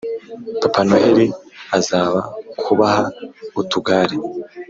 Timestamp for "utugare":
3.61-4.15